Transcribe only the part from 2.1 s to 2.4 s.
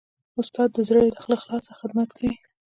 کوي.